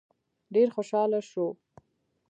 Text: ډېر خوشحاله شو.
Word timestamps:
ډېر 0.53 0.67
خوشحاله 0.75 1.19
شو. 1.29 1.45